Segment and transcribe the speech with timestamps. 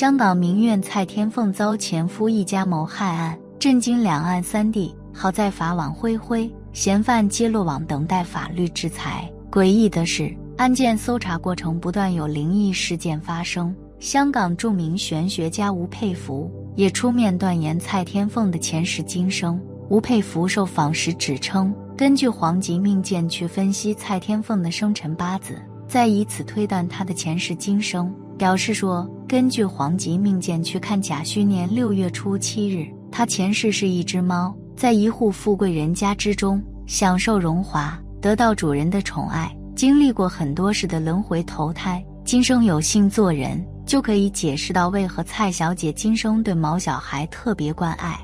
[0.00, 4.94] 香港名媛蔡天凤遭前夫一家谋害案，震惊两岸三地。
[5.12, 9.30] 好在法网恢恢，嫌犯皆落网，等待法律制裁。
[9.50, 13.76] 诡异的是，案件搜查过程不断有灵异事件发生。
[13.98, 19.60] 香港著名玄学家吴佩孚也出面断言蔡天凤的前世今生。
[19.90, 28.10] 吴佩孚受访时指称，根据黄极命鉴去分析蔡天凤的生辰八字，再以此推断她的前世今生。
[28.40, 34.56] 表示说，根据黄极命鉴去看甲戌年六月初七日，她前世是一只猫。
[34.74, 48.18] 在一户富贵人家之中享受荣华，得到主人的宠爱，经历过很多事的轮回投胎，今生有幸做人，就可以解释到为何蔡小姐今生对毛小孩特别关爱。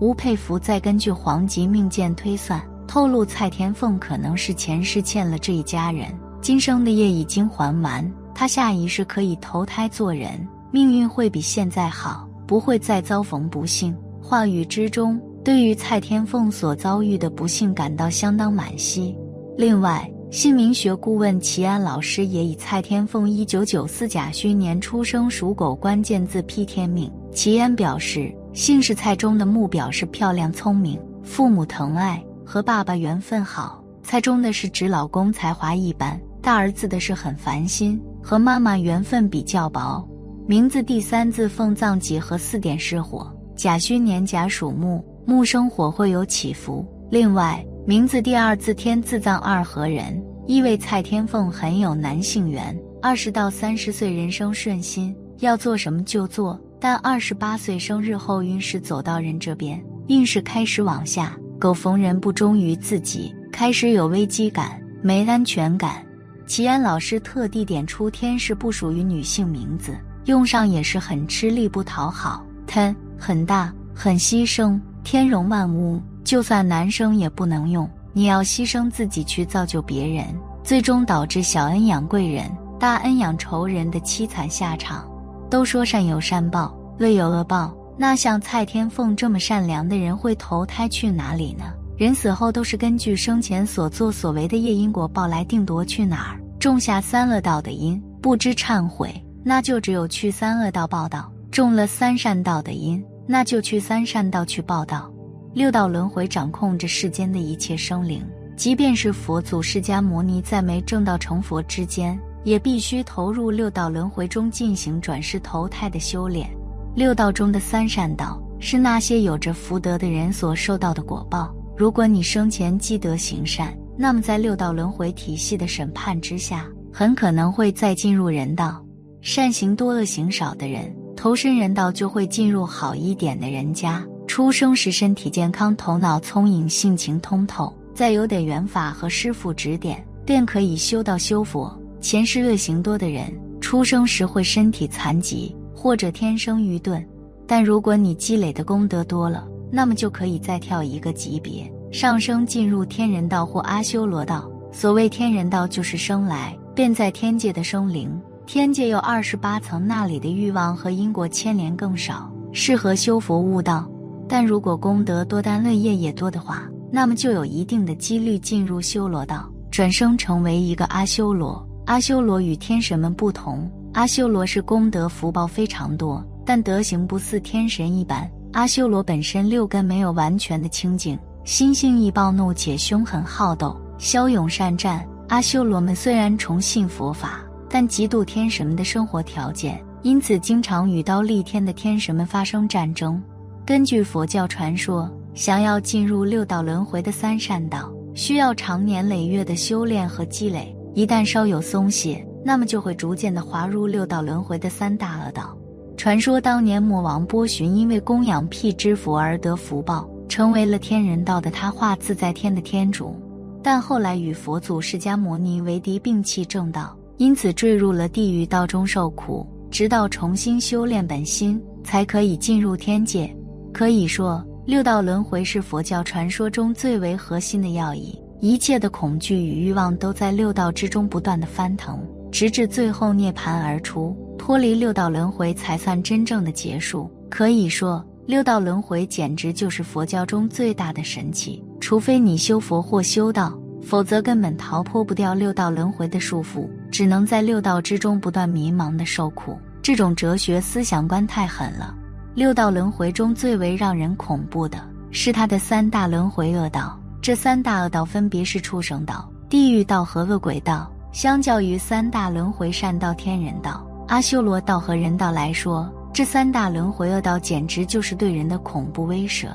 [0.00, 13.96] 吴佩孚再根据黄极命鉴推算，透露蔡天凤可能是前世欠了这一家人，今生的业已经还完，他下一世可以投胎做人，命运会比现在好，不会再遭逢不幸。
[14.20, 15.16] 话语之中。
[15.44, 19.16] 对于蔡天凤所遭遇的不幸感到相当惋惜。
[19.56, 27.08] 另外，姓名学顾问齐安老师也以蔡天凤一九九四甲戌年出生属狗关键字批天命。
[27.32, 33.80] 齐安表示，姓氏蔡中的木表示漂亮、聪明，父母疼爱，和爸爸缘分好。
[34.02, 40.06] 蔡中的是指老公才华一般，大儿子的是很烦心，和妈妈缘分比较薄。
[40.46, 45.04] 名字第三字凤藏几何四点失火，甲戌年甲属木。
[45.24, 46.84] 木生火会有起伏。
[47.10, 52.76] 另外，名字第二字天字藏二合人，意味蔡天凤很有男性缘。
[53.00, 56.58] 二十到三十岁人生顺心，要做什么就做。
[56.80, 61.36] 但二十八岁生日后运势走到人这边，运势开始往下。
[61.60, 66.04] 狗逢人不忠于自己，开始有危机感、没安全感。
[66.46, 72.44] 齐安老师特地点出天是不属于女性名字，用上也是很吃力不讨好。
[72.66, 74.80] 天很大，很牺牲。
[75.04, 77.88] 天容万物，就算男生也不能用。
[78.12, 80.26] 你要牺牲自己去造就别人，
[80.62, 85.08] 最终导致小恩养贵人，大恩养仇人的凄惨下场。
[85.50, 87.74] 都说善有善报，恶有恶报。
[87.96, 91.64] 那像蔡天凤这么善良的人，会投胎去哪里呢？
[91.96, 96.40] 人死后都是根据生前所作所为的业因果报来定夺去哪儿。
[96.58, 99.12] 种下三恶道的因，不知忏悔，
[99.44, 103.02] 那就只有去三恶道报道；种了三善道的因。
[103.24, 105.10] 那就去三善道去报道。
[105.54, 108.24] 六道轮回掌控着世间的一切生灵，
[108.56, 116.48] 即便是佛祖释迦牟尼在没证道成佛之间，也必须投入六道轮回中进行转世投胎的修炼。
[116.96, 121.54] 六道中的三善道是那些有着福德的人所受到的果报。
[121.76, 128.84] 如果你生前积德行善，那么在六道轮回体系的审判之下，很可能会再进入人道。
[129.20, 130.94] 善行多恶行少的人。
[131.14, 134.04] 投身人道就会进入好一点的人家。
[134.26, 141.80] 出生时身体健康，头脑聪颖，性情通透，再有点缘法和师傅指点，便可以修道修佛。
[142.00, 147.06] 前世恶行多的人，出生时会身体残疾或者天生愚钝。
[147.46, 154.46] 但如果你积累的功德多了，那么就可以再跳一个级别，上升进入天人道或阿修罗道。
[154.70, 158.20] 所谓天人道，就是生来便在天界的生灵。
[158.46, 163.90] 天界有二十八层，那里的欲望和因果牵连更少，适合修佛悟道。
[164.28, 171.66] 但如果功德多，但乐业也多的话，那么就有一定的几率进入修罗道，转生成为一个阿修罗。
[171.86, 178.30] 阿修罗与天神们不同，阿修罗是功德福报非常多，但德行不似天神一般。
[178.52, 185.06] 阿修罗本身六根没有完全的清净，心性易暴怒且凶狠好斗，骁勇善战。
[185.28, 187.40] 阿修罗们虽然崇信佛法。
[187.74, 193.18] 但嫉妒天神们的生活条件，因此经常与刀立天的天神们发生战争。
[193.64, 200.76] 根据佛教传说，想要进入六道轮回的三善道，需要长年累月的修炼和积累。
[200.94, 205.56] 一旦稍有松懈，那么就会逐渐的滑入六道轮回的三大恶道。
[206.02, 213.14] 传说当年魔王波旬因为供养辟支佛而得福报，成为了天人道的他化自在天的天主。
[213.62, 216.98] 但后来与佛祖释迦牟尼为敌，摒弃正道。
[217.18, 223.32] 因此坠入了地狱道中受苦，直到重新修炼本心，才可以进入天界。
[223.72, 228.20] 可以说，六道轮回是佛教传说中最为核心的要义。
[228.40, 237.08] 一切的恐惧与欲望都在六道之中不断的翻腾，直至最后涅槃而出，脱离六道轮回，才算真正的结束。
[237.30, 241.62] 可以说，六道轮回简直就是佛教中最大的神奇。
[241.80, 243.56] 除非你修佛或修道。
[243.84, 249.56] 否则根本逃脱不掉六道轮回的束缚，只能在六道之中不断迷茫的受苦。
[249.80, 251.94] 这种哲学思想观太狠了。
[252.34, 254.78] 六道轮回中最为让人恐怖的
[255.12, 260.92] 是他的三大轮回恶道，这三大恶道分别是畜生道、地狱道和恶鬼道。
[261.12, 269.46] 相较于三大轮回善道、天人道、阿修罗道和人道来说，这三大轮回恶道简直就是对人的恐怖威慑。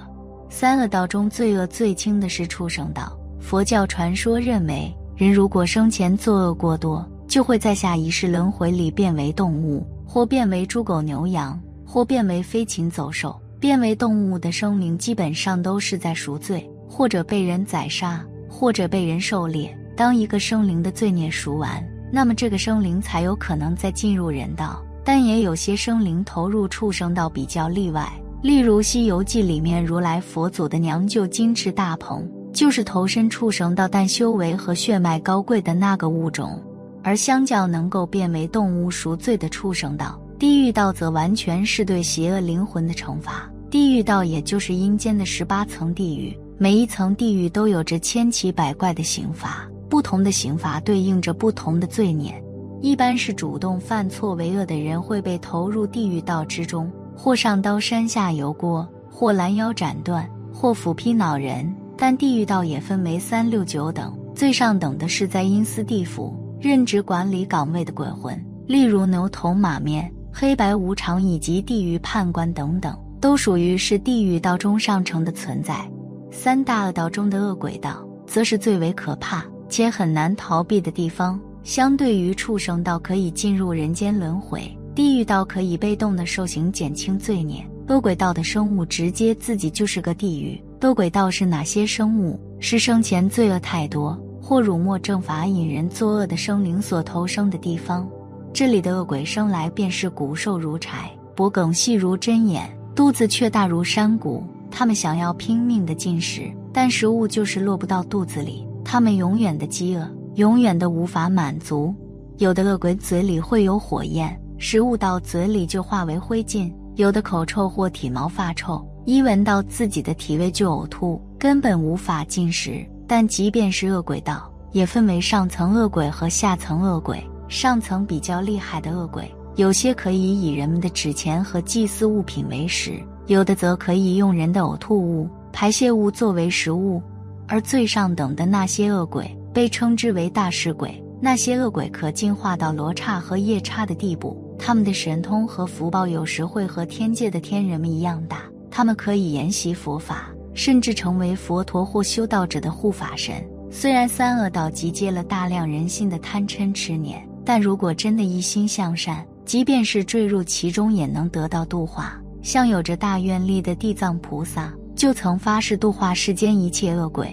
[0.49, 3.15] 三恶道中罪恶最轻的是畜生道。
[3.39, 13.39] 佛教传说认为，人如果生前作恶过多，就会在下一世轮回里变为动物，或变为猪狗牛羊，或变为飞禽走兽。
[13.59, 19.77] 变为动物的生灵基本上都是在赎罪，或者被人宰杀，或者被人狩猎。
[19.95, 24.83] 当一个生灵的罪孽赎完，那么这个生灵才有可能再进入人道。
[25.03, 28.11] 但也有些生灵投入畜生道比较例外，
[28.41, 36.61] 例如《西游记》里面如来佛祖的娘舅金翅大鹏，就是投身畜生道但修为和血脉高贵的那个物种。
[37.03, 43.49] 而相较能够变为动物赎罪的畜生道，地狱道则完全是对邪恶灵魂的惩罚。
[43.69, 49.65] 地狱道也就是阴间的十八层地狱，每一层地狱都有着千奇百怪的刑罚。
[49.89, 52.43] 不同的刑罚对应着不同的罪孽，
[52.81, 61.73] 一般是主动犯错为恶的人会被投入地狱道之中，或上刀山下油锅，或拦腰斩断，或斧劈恼人。
[61.99, 75.89] 但地狱道也分为三六九等，最上等的是在阴司地府任职管理岗位的鬼魂，例如牛头马面、黑白无常以及地狱判官等等，都属于是地狱道中上乘的存在。
[76.29, 79.43] 三大恶道中的恶鬼道，则是最为可怕。
[79.69, 84.61] 且很难逃避的地方，相对于畜生道可以进入人间轮回，
[84.95, 90.61] 地狱道可以被动的受刑减轻罪孽，恶鬼道的生物直接自己就是个地狱。
[90.81, 92.39] 恶鬼道是哪些生物？
[92.59, 98.07] 是生前罪恶太多或辱没正法引人作恶的生灵所投生的地方。
[98.53, 104.43] 这里的恶鬼生来便是骨瘦如柴，脖梗细如针眼，肚子却大如山谷。
[104.71, 108.66] 他们想要拼命的进食，但食物就是落不到肚子里。
[108.89, 111.93] 他们永远的饥饿，永远的无法满足。
[112.37, 122.87] 有的恶鬼嘴里会有火焰，食物到嘴里就化为灰烬；有的口臭或体毛发臭，一闻到自己的体味就呕吐，根本无法进食。
[123.05, 127.21] 但即便是恶鬼道，也分为上层恶鬼和下层恶鬼。
[127.49, 137.01] 上层比较厉害的恶鬼，有些可以以人们的纸钱和祭祀物品为食，有的则可以用人的呕吐物、排泄物作为食物。
[137.47, 153.35] 而最上等的那些恶鬼被称之为大尸鬼，那些恶鬼可进化到罗刹和夜叉的地步，他们的神通和福报有时会和天界的天人们一样大，他们可以研习佛法，甚至成为佛陀或修道者的护法神。
[153.71, 162.19] 虽然三恶道集结了大量人心的贪嗔痴念，但如果真的一心向善，即便是坠入其中，也能得到度化。
[162.41, 164.73] 像有着大愿力的地藏菩萨。
[164.97, 167.31] 就曾发誓度化世间一切恶鬼，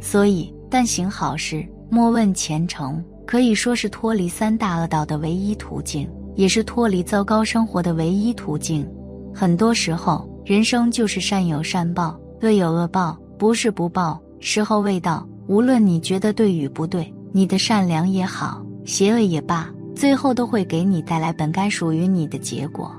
[0.00, 8.86] 所以但行好事，莫问前程，可以说是脱离三大恶道的唯一途径，也是脱离糟糕生活的唯一途径。
[9.34, 15.26] 很多时候，人生就是善有善报，恶有恶报，不是不报，时候未到。
[15.48, 22.94] 无论你觉得对与不对，你的善良也好，邪恶也罢，最后都会给你带来本该属于你的结果。